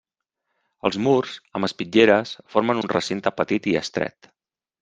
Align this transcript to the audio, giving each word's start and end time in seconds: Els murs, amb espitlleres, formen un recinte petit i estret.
Els 0.89 0.97
murs, 1.07 1.35
amb 1.59 1.69
espitlleres, 1.69 2.33
formen 2.55 2.83
un 2.85 2.91
recinte 2.97 3.37
petit 3.43 3.73
i 3.75 3.81
estret. 3.83 4.33